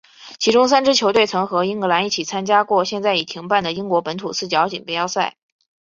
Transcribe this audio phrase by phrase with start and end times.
[0.39, 5.35] 其中三支球队曾和英格兰一起参加过现在已停办的英国本土四角锦标赛。